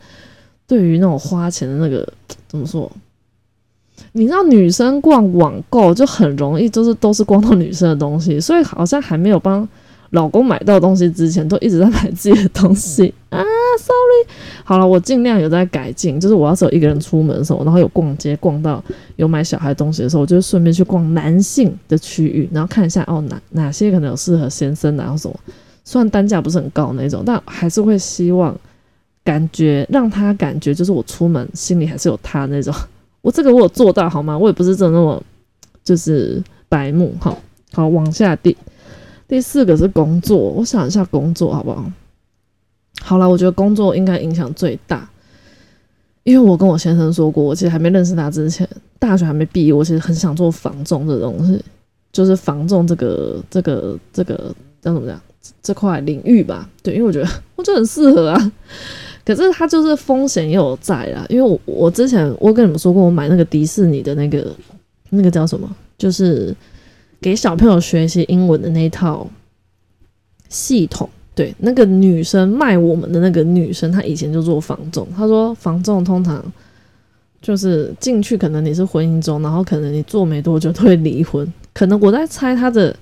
[0.66, 2.06] 对于那种花钱的那个
[2.48, 2.90] 怎么说？
[4.12, 9.66] 你知道，女生逛网购就很容易，就是都是逛到女生的东西，所以好像还没有帮。
[10.10, 13.42] 老公买到东西之前，都一直在买自己的东西 啊
[13.76, 14.32] ，sorry。
[14.62, 18.82] 好了，我尽量有在改进，就是我要是有一个人出门的时候，然后有逛街逛到
[19.16, 25.34] 有买小孩东西的时候，我就顺便去逛男性的区域，然后看一下哦哪哪些可能有适合先生的，然后什么。
[25.84, 28.56] 虽然单价不是很高那种，但还是会希望
[29.26, 32.72] 感觉让他感觉就是我出门心里还是有他那种。
[33.20, 34.38] 我这个我有做到好吗？
[34.38, 35.20] 我也不是真的那么
[35.82, 37.36] 就是白目哈。
[37.72, 38.56] 好，往下第。
[39.26, 41.90] 第四个是工作，我想一下工作好不好？
[43.00, 45.10] 好了，我觉得工作应该影响最大，
[46.22, 48.66] 因为我跟我先生说过，我其实还没认识他之前，
[49.00, 51.60] 大学还没毕业，我其实很想做房仲这东西，
[52.12, 55.20] 就是房仲这个这个这个叫怎么讲
[55.60, 56.70] 这块领域吧？
[56.84, 58.52] 对，因为我觉得 我就很适合啊。
[59.26, 64.50] 可是它就是风险也有在啊，因为我我之前我跟你们说过，我买那个迪士尼的那个
[65.10, 66.54] 那个叫什么，就是。
[67.18, 69.26] 给小朋友学习英文的那套
[70.50, 75.08] 系统，对那个女生卖我们的那个女生，她以前就做房仲。
[75.16, 76.44] 她说房仲通常
[77.40, 81.50] 就是进去，可能你是婚姻中，然后可能你做没多久就会离婚。
[81.72, 82.94] 可能我在猜她的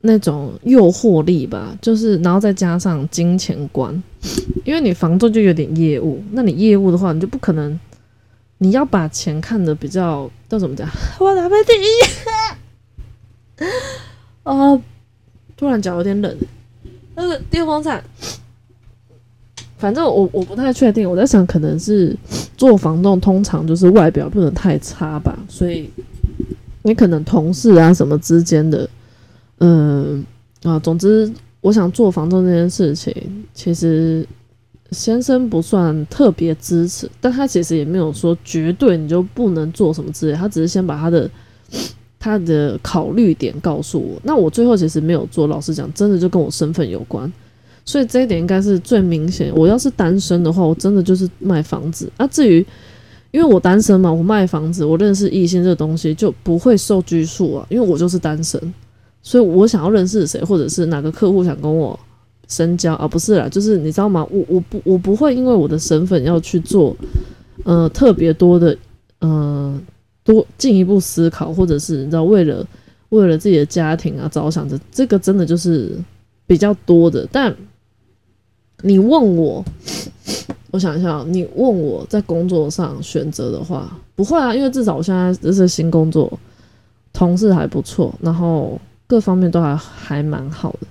[0.00, 4.02] 那种诱惑力吧，就是然后再加上金钱观，
[4.64, 7.78] 因为你房仲就有点业务，那你业务的话，你就不可能
[8.58, 10.88] 你要把钱看得比较叫怎么讲？
[11.18, 11.74] 我打喷嚏。
[14.44, 14.80] 啊！
[15.56, 16.36] 突然脚有点冷，
[17.16, 18.00] 那个电风扇，
[19.76, 21.10] 反正我我不太确定。
[21.10, 22.16] 我在想，可能是
[22.56, 25.36] 做房东，通常就是外表不能太差吧。
[25.48, 25.90] 所以
[26.82, 28.88] 你可能同事啊什么之间的，
[29.58, 30.24] 嗯
[30.62, 33.14] 啊，总之，我想做房东这件事情，
[33.54, 34.26] 其实
[34.90, 41.30] 先生不算特别支持，但他其实也没有说绝对你就不能做什么之类，他只是先把他的。
[42.20, 45.46] 他的考虑点告诉我，那我最后其实没有做。
[45.46, 47.32] 老实讲，真的就跟我身份有关，
[47.84, 49.52] 所以这一点应该是最明显。
[49.54, 52.10] 我要是单身的话，我真的就是卖房子。
[52.16, 52.58] 啊，至于
[53.30, 57.64] 因为我单身嘛，我卖房子，我认识异性这个东西就不会受拘束啊。
[57.70, 58.60] 因为我就是单身，
[59.22, 61.98] 所以我想要认识谁，或者是哪个客户想跟我
[62.48, 64.26] 深交啊，不是啦，就是你知道吗？
[64.30, 66.96] 我我不我不会因为我的身份要去做
[67.64, 68.76] 呃特别多的
[69.20, 69.80] 呃。
[70.24, 72.62] 多进一步思考，或者是你知道，为了
[73.08, 75.96] 为了自己的家庭啊着想着，这个真的就是
[76.46, 77.26] 比较多的。
[77.32, 77.56] 但
[78.82, 79.64] 你问我，
[80.70, 86.38] 我想一下，你问我在工作上选择的话，不会啊，因为至少我现在这是新工作，
[87.14, 88.78] 同事还不错，然后
[89.08, 90.86] 各方面都还还蛮好的。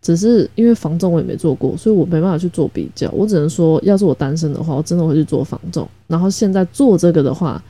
[0.00, 3.10] 只是因为房仲我也没做过，所以我没办法去做比较。
[3.10, 5.86] 我只能说，要是我单身的话，我真的会去做房仲。
[6.06, 7.62] 然后现在做这个的话。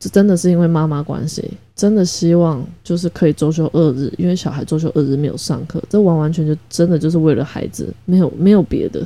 [0.00, 1.42] 这真的是因为妈妈关系，
[1.74, 9.04] 真的希望就是可以周休二日，因为小孩周休二日没有上课，这完完全全真的就是为了孩子，没有没有别的。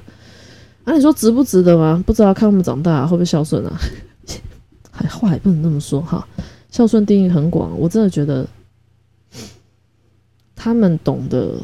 [0.84, 2.04] 啊，你说值不值得吗？
[2.06, 3.72] 不知道看他们长大会不会孝顺啊？
[4.90, 6.28] 还话也不能那么说哈，
[6.70, 8.46] 孝顺定义很广，我真的觉得
[10.62, 11.58] 他们懂得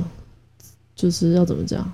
[0.97, 1.89] 就是要怎么讲，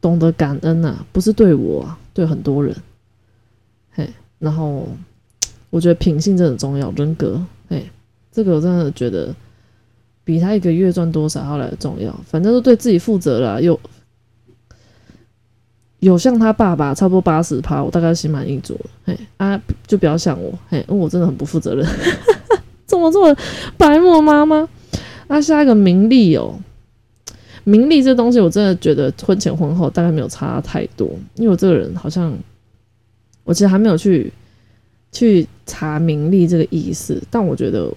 [0.00, 2.74] 懂得感恩呐，不是对我啊，对很多人，
[3.90, 4.88] 嘿，然后
[5.68, 7.86] 我觉得品性真的很重要，人格，嘿，
[8.32, 9.34] 这个我真的觉得
[10.24, 13.78] 比他一个月赚多少要来的重要，反正都对自己负责了，有
[15.98, 21.86] 有像他爸爸差不多八十趴，我大概心满意足了，嘿啊，就不要像我，嘿，因为我真的很不负责任，
[22.86, 23.36] 怎 么这么
[23.76, 24.66] 白目妈妈？
[25.30, 26.58] 那下一个名利哦，
[27.64, 32.32] 名利这东西，我真的觉得婚前婚后大概没有差太多，因为我这个人好像，
[33.44, 34.32] 我其实还没有去
[35.12, 37.92] 去查名利这个意思，但我觉得，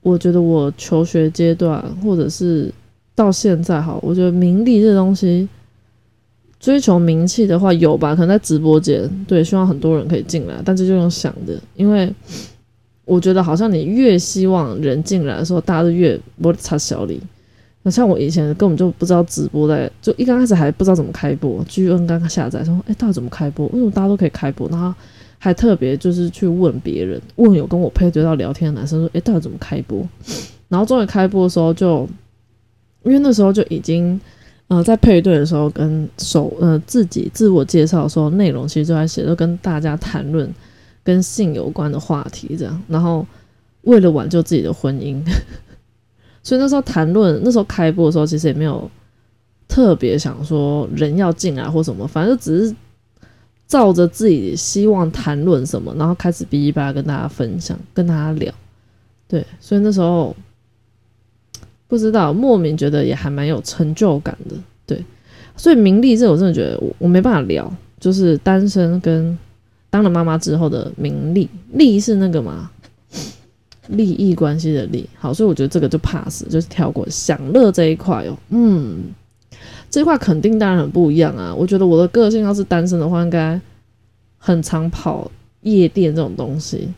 [0.00, 2.72] 我觉得我求学阶段或者是
[3.14, 5.46] 到现在哈，我觉得名利这东西，
[6.58, 12.10] 追求名气的话有吧，可能在直播间，对，希望很多人可以进来，但这就用想的，因为。
[13.10, 17.20] 我觉得好像你越希望人进来的时候，大家都越不插小李。
[17.82, 21.64] 那像我以前根本就不知道直播在，就一刚开始还不知道怎么开播。
[21.64, 23.66] G N 刚刚下载说，哎，到底怎么开播？
[23.66, 24.68] 为什么大家都可以开播？
[24.68, 24.94] 然后
[25.38, 30.06] 还特别就是去问别人，问有跟我配对到聊天的男生说，哎，到底怎么开播？
[30.68, 32.08] 然后终于开播的时候，就
[33.02, 34.20] 因为那时候就已经
[34.68, 40.48] 呃在配对的时候跟手呃自己自我介绍的时候，内容其实就在写，就跟大家谈论。
[41.10, 43.26] 跟性有关的话题，这样，然后
[43.82, 45.20] 为了挽救自己的婚姻，
[46.40, 48.88] 所以那时候谈论，那时候开播的时候，其实也没有
[49.66, 52.76] 特别想说人要进来或什么，反正只是
[53.66, 58.54] 照着自己希望谈论什么，然后开始哔哩吧跟大家分享，跟大家聊，
[59.26, 60.36] 对，所以那时候
[61.88, 64.54] 不知道莫名觉得也还蛮有成就感的，
[64.86, 65.04] 对，
[65.56, 67.68] 所以名利这我真的觉得我我没办法聊，
[67.98, 69.36] 就是单身跟。
[69.90, 72.70] 当了妈妈之后的名利，利是那个嘛，
[73.88, 75.08] 利益关系的利。
[75.18, 78.36] 好，所以我觉得这个就 pass，就是跳过享乐这一块哦。
[78.50, 79.02] 嗯，
[79.90, 81.52] 这块肯定当然很不一样啊。
[81.52, 83.60] 我觉得我的个性要是单身的话，应该
[84.38, 85.28] 很常跑
[85.62, 86.88] 夜店这种东西。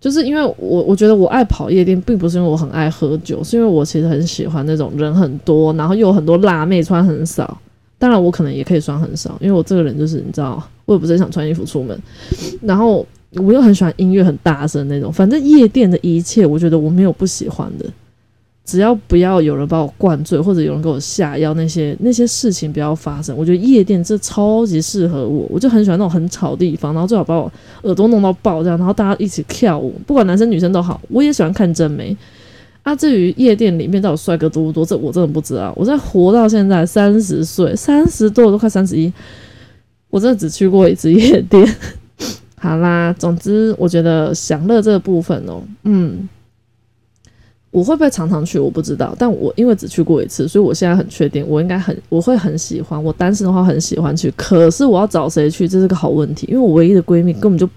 [0.00, 7.60] 就是因为我我觉得我爱跑夜店，并不是因为我很爱喝酒，是因为我其实很喜欢那种人很多，然后又有很多辣妹穿很少。
[8.00, 11.96] 当然，我可能也可以穿很少，因为我这个人就是你知道，我也不是很想穿衣服出门。
[12.62, 17.84] 然后我又很喜欢音乐很大声那种，反正夜店的一切，我觉得我没有不喜欢的，
[18.64, 23.36] 只要不要有人把我灌醉，或者有人给我下药，那些那些事情不要发生。
[23.36, 30.98] 我觉得夜店这超级适合我，我就很喜欢那种很吵的地方，然后最好把我耳朵弄到爆这样，然后大家一起跳舞，不管男生女生都好。
[31.10, 32.16] 我也喜欢看真美。
[32.82, 35.72] 啊，至于夜店里面到底帅哥多不多，这我真的不知道。
[35.76, 39.12] 我在活到现在三十岁，三十多都快三十一，
[40.08, 41.66] 我真的只去过一次夜店。
[42.56, 46.28] 好啦，总之我觉得享乐这个部分哦，嗯，
[47.70, 49.14] 我会不会常常去，我不知道。
[49.18, 53.02] 但我因为只去过一次，所以我现在很确定，我应该很我会很喜欢。
[53.02, 56.46] 我单身的话很喜欢去，可是我要找谁去，这是个好问题。
[56.50, 57.68] 因为我唯一的闺蜜根本就，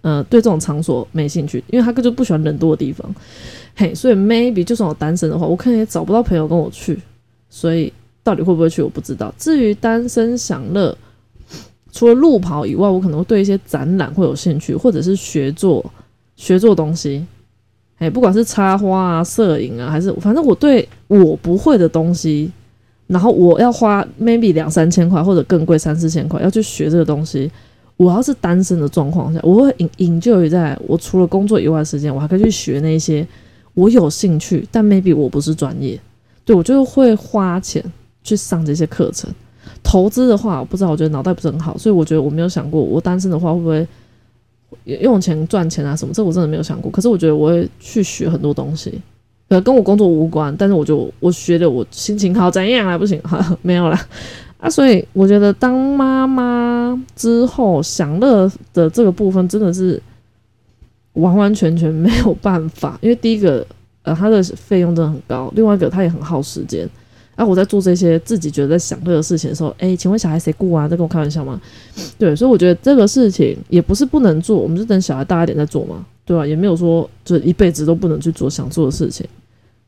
[0.00, 3.14] 呃，对这种场所没兴趣，因为他根本就不喜欢人多的地方。
[3.74, 6.98] 嘿，所以 maybe 就算我单身的话，我可能也找不到朋友跟我去，
[7.48, 9.32] 所以到底会不会去我不知道。
[9.38, 10.96] 至于单身享乐，
[11.92, 15.84] 除了路跑以外，我可能会对一些展览会有兴趣，或者是学做
[16.36, 17.24] 学做东西。
[17.98, 22.50] 哎，不管是插花啊、摄影啊，还是反正我对我不会的东西，
[23.08, 27.50] 然后我要花 maybe 两三千块或者更贵三四千块要去学这个东西。
[27.98, 33.26] 我要是单身的状况下，我会引引就于在我除了工作以外的时间，我还可以去学那些。
[33.74, 35.96] 我有兴趣，但 maybe 我不是专业，
[36.44, 37.80] 对我就会花钱
[38.24, 39.30] 去上这些课程。
[39.84, 43.86] 投资的话，我不知道，我觉得脑袋不是很好，所以我觉得我没有想过，我单身的话会不会
[45.00, 46.12] 用钱赚钱啊什么？
[46.12, 46.90] 这我真的没有想过。
[46.90, 49.00] 可是我觉得我会去学很多东西，
[49.46, 52.98] 呃，跟我工作无关，但是我就我学的我心情好怎样啊？
[52.98, 54.08] 不行，哈，没有啦。
[54.58, 54.68] 啊。
[54.68, 56.77] 所以我觉得当妈妈
[57.16, 60.00] 之后享乐的这个部分真的是。
[61.14, 63.66] 完完全全没有办法，因为第一个，
[64.02, 66.88] 呃，它的费用真的很高；，另外一个，它也很耗时间。
[67.34, 70.86] 啊，我在做这些自己觉得在享乐的事情的时候，哎，请问小孩谁顾啊？
[70.86, 71.60] 在跟我开玩笑吗？
[72.16, 76.46] 对，所以我觉得这个事情也不是不能做，我们就等小孩大一点再做嘛，对吧？
[76.46, 79.26] 也没有说就一辈子都不能去做想做的事情，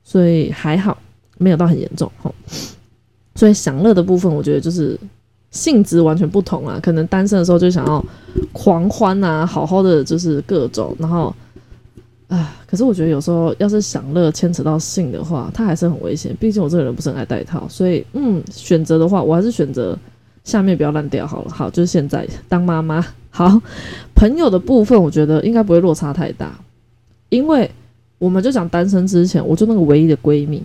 [0.03, 0.99] 所以还好，
[1.39, 2.33] 没有到很严重哈。
[3.37, 4.99] 所以享乐的部分，我觉得就是。
[5.51, 8.05] 性质完全不同啊，可能单身的时候就想要
[8.53, 11.35] 狂欢啊，好好的就是各种，然后
[12.29, 16.37] 啊，可是我觉得有时候要是享乐牵扯到性的话，它还是很危险。
[16.39, 19.99] 毕竟我这个人不是很爱戴套，所以嗯，选择的话，我还是选择
[20.45, 21.51] 下面不要烂掉好了。
[21.51, 23.05] 好，就是现在当妈妈。
[23.33, 23.61] 好，
[24.15, 26.53] 朋友的部分，我觉得应该不会落差太大，
[27.29, 27.71] 因为
[28.19, 30.61] 我们就讲单身之前，我就那个唯一的闺蜜，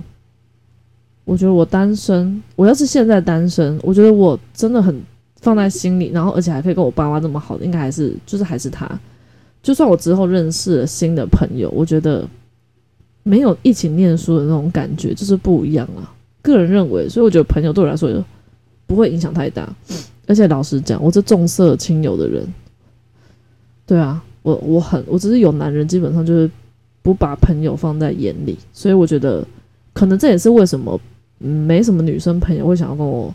[1.26, 4.96] 我觉得我单身，我要是现在单身，我觉得我真的很
[5.42, 8.88] 放在心里，然后而且还可以跟我爸妈那么好的，应该还是就是还是他。
[9.64, 12.28] 就算我之后认识了新的朋友，我觉得
[13.24, 16.14] 没有一起念书的那种感觉就是不一样啊。
[16.44, 18.24] 个人认为，所以我觉得朋友对我来说
[18.86, 19.68] 不会影响太大。
[20.28, 22.48] 而且老实讲，我这重色轻友的人，
[23.88, 26.50] 对啊，我我很我只是有男人，基本上就是
[27.02, 29.44] 不把朋友放在眼里，所以我觉得
[29.92, 31.02] 可能这也是为什么。
[31.38, 33.34] 没什么女生朋友会想要跟我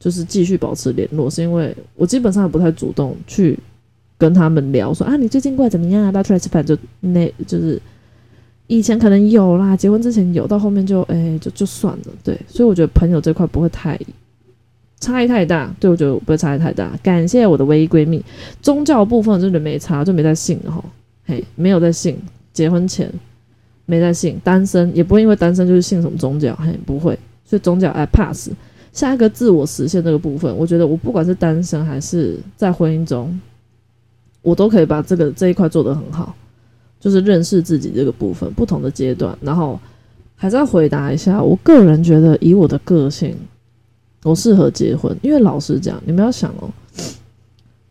[0.00, 3.58] 就是继续保持联络，是因为我基本上不太主动去
[4.18, 6.12] 跟他们聊，说啊你最近过得怎么样啊？
[6.14, 7.80] 要出来吃饭就那就是
[8.66, 13.98] 以前可能有啦，结婚之前有，到后面就哎就就算了，对，所以我觉得朋友这块不会太
[14.98, 16.96] 差异太大，对我觉得不会差异太大。
[17.02, 18.24] 感谢我的唯一闺蜜，
[18.60, 20.82] 宗教部分真的没差，就没在信哈，
[21.26, 22.16] 嘿，没有在信，
[22.52, 23.12] 结婚前
[23.84, 27.18] 没在信，单身也不会因为单身就是信什么宗教，嘿，不会。
[27.52, 28.50] 就宗教哎，pass。
[28.94, 33.38] 下一个自我实现这个部分，我觉得我不管是单身还是在婚姻中，
[34.40, 36.34] 我都可以把这个这一块做得很好。
[36.98, 39.78] 就是认识自己这个部分，不同的阶段，然后
[40.34, 41.42] 还是要回答一下。
[41.42, 43.36] 我个人觉得，以我的个性，
[44.22, 45.14] 我适合结婚。
[45.20, 46.70] 因为老实讲，你们要想哦，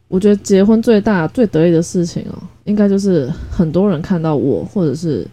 [0.07, 5.27] 我觉得结婚最大最得意的事情哦，应该就是很多人看到我，或者是。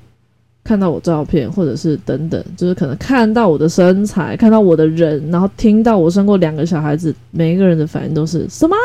[0.69, 8.77] 看到我照片，或者是等等，就是可能看到我的身材，看到我的人，然后听到我生过两个小孩子，每一个人的反应都是什么？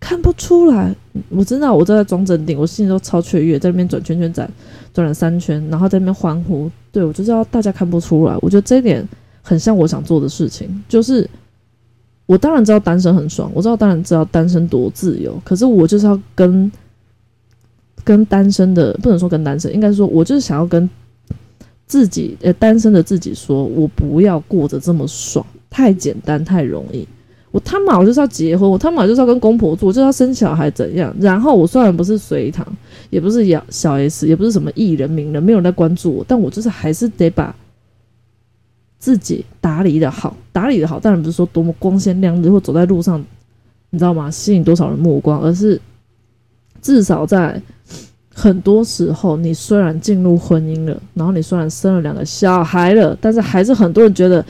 [0.00, 0.96] 看不出来。
[1.28, 4.50] 我知道我正在装镇定，我心里都超雀跃，在那边转圈圈转，
[4.94, 6.70] 转了三圈，然后在那边欢呼。
[6.90, 8.34] 对我就知道大家看不出来。
[8.40, 9.06] 我觉得这一点
[9.42, 11.28] 很像我想做的事情，就是
[12.24, 16.72] 我当然知道单身很爽，我知道当然知道单身多自由，可是我就是要跟。
[18.06, 20.88] 跟单身的不能说跟单身，应该说，我就是想要跟
[21.88, 27.06] 自己呃单身的自己说，我不要过着这么爽，太简单太容易。
[27.50, 31.12] 我他妈我就是要结婚，我他妈就是要跟公婆住，我就要生小孩怎样？
[31.18, 32.64] 然后我虽然不是隋唐，
[33.10, 37.54] 也不是小小 S，也不是什么艺人名人，没有人在关注我，但我就是还是得把
[38.98, 41.00] 自己打理的好，打理的好。
[41.00, 43.18] 当然不是说多么光鲜亮丽，或走在路上，
[43.90, 44.30] 你知道吗？
[44.30, 45.80] 吸引多少人目光，而是
[46.80, 47.60] 至少在。
[48.38, 54.44] 很多时候，你虽然进入婚姻了，然后你虽然生了两个小孩了，但是还是很多人觉得，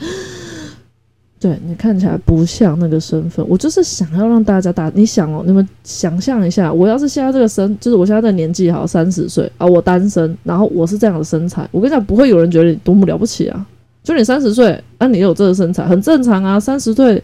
[1.39, 3.47] 对你看起来不像那个身份。
[3.47, 13.65] 我就是想要让大家打，你想哦，你们想象一下，我要是现在这个身，就是我现在这个年纪，好三十岁啊，我单身，然后我是这样的身材，我跟你讲，不会有人觉得你多么了不起啊。
[14.03, 16.59] 就你三十岁，啊，你有这个身材，很正常啊。
[16.59, 17.23] 三十岁，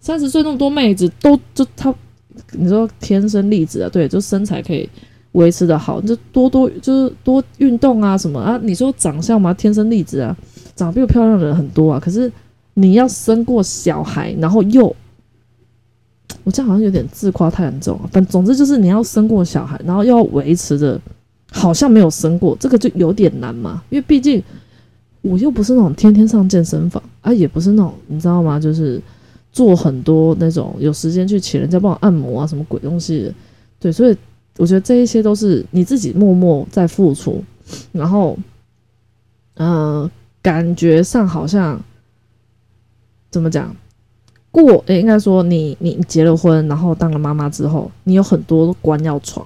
[0.00, 1.94] 三十岁那么多妹子都就他，
[2.52, 4.88] 你说天生丽质啊，对，就身材可以。
[5.32, 8.60] 维持的好，就多多就是多运动啊什么啊？
[8.62, 10.36] 你说长相嘛，天生丽质啊，
[10.76, 11.98] 长得比我漂亮的人很多啊。
[11.98, 12.30] 可是
[12.74, 14.94] 你要生过小孩，然后又，
[16.44, 18.10] 我这样好像有点自夸太严重了。
[18.12, 21.00] 但总之就是你要生过小孩，然后要维持着，
[21.50, 23.82] 好像没有生过，这个就有点难嘛。
[23.88, 24.42] 因为毕竟
[25.22, 28.60] 我又不是那种天天上健身房啊，也不是那种你知道吗？
[28.60, 29.00] 就是
[29.52, 33.32] 做很多那种有时间去请人家帮我按摩啊，什么鬼东西？
[33.78, 34.16] 对，所以。
[34.58, 37.42] 我觉得这一些都是你自己默默在付出，
[37.90, 38.38] 然后，
[39.54, 40.08] 呃，
[40.42, 41.82] 感觉上好像
[43.30, 43.74] 怎么讲？
[44.50, 49.44] 过诶，应该说你你结了婚，然后当了妈妈之后，你有很多关要闯，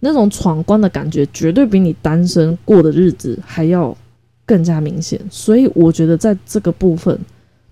[0.00, 3.96] 那种闯关的感觉，绝对比你单身过的日子还要
[4.44, 5.18] 更加明显。
[5.30, 7.18] 所以我觉得在这个部分，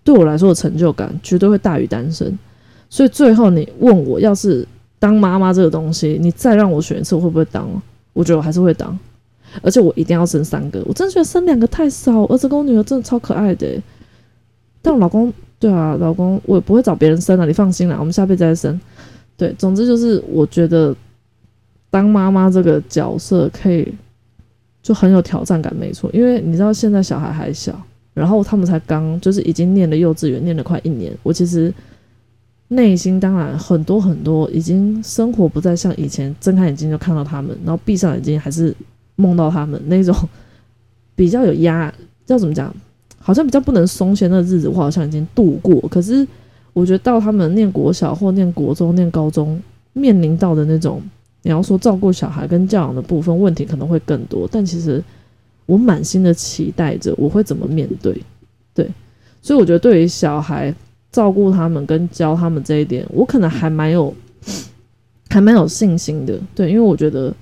[0.05, 2.39] 对我来说的成就感绝对会大于单身。
[2.89, 4.65] 所以最后你问我，要是。
[5.01, 7.69] 当妈妈这个东西，你再让我选一次，我会不会当？
[8.15, 8.99] 我觉得我还是会当，
[9.61, 10.83] 而且我一定要生三个。
[10.87, 13.69] 我真的觉得生两个太少，儿子跟我女儿真的超可爱的。
[14.81, 18.81] 但我老公，对啊，老公，我也不会找别人生了，你放心啦，我们下辈子再生。
[19.37, 20.97] 对，总之就是我觉得
[21.91, 23.93] 当妈妈这个角色可以
[24.83, 26.09] 就很有挑战感，没错。
[26.15, 27.79] 因为你知道现在小孩还小，
[28.15, 31.13] 然后他们才刚就是已经念了幼稚园，念了快一年。
[31.23, 31.75] 我其实。
[32.69, 38.75] 内心当然很多很多，已经生活不再像以前，睁开眼睛就看到他们，然后闭上眼睛还是
[39.17, 40.17] 梦到他们那种
[41.15, 41.93] 比较有压，
[42.25, 42.75] 叫怎么讲？
[43.19, 45.79] 好像比较不能松懈那日子，我好像已经度过。
[45.89, 46.27] 可是
[46.73, 49.61] 我觉得到他们念国小或念国中、念高中，
[49.93, 51.03] 面临到的那种
[51.43, 54.49] 你要说照顾小孩跟教养的部分问题可能会更多。
[54.51, 55.05] 但其实
[55.67, 58.23] 我满心的期待着我会怎么面对，
[58.75, 58.91] 对，
[59.43, 60.75] 所以我觉得对于小孩。
[61.15, 64.13] 照顾他们跟教他们这一点，我可能还蛮有，
[65.31, 66.37] 还蛮有信心的。
[66.57, 67.33] 对，因为我觉得，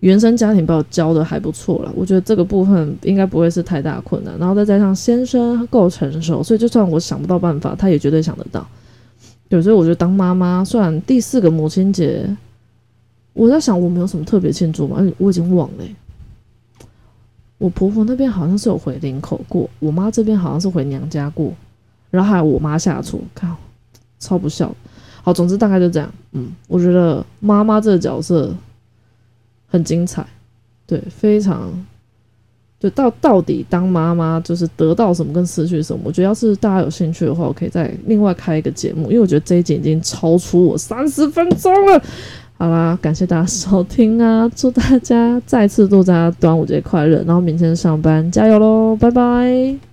[0.00, 4.36] 原生家庭把我教的还不错了，我觉得这个部分应该不会是太大困难。
[4.36, 8.66] 然后再加上先生够成熟，所以就算我想不到办法，他也绝对想得到。
[9.48, 12.28] 对，所以我觉得当妈妈，虽然第四个母亲节，
[13.32, 15.84] 我在想我没有什么特别庆祝嘛，我已经忘了。
[17.58, 21.52] 我婆婆那边好像是有回林口过，我妈这边好像是回娘家过，
[22.10, 23.48] 然后还有我妈下厨，靠，
[24.20, 24.74] 超不孝。
[25.22, 26.10] 好，总之大概就这样。
[26.32, 28.54] 嗯，我觉得妈妈这个角色
[29.66, 30.24] 很精彩，
[30.86, 31.70] 对，非常，
[32.78, 36.00] 就到到底当妈妈就是得到什么跟失去什么。
[36.04, 42.02] 我觉得要是大家有兴趣的话，我可以再另外开一个节目，因为我觉得这一集已经超出我三十分钟了。
[42.58, 44.50] 好啦，感谢大家收听啊！
[44.56, 49.87] 祝大家再次祝大家端午节快乐，然后明天上班加油喽，拜拜。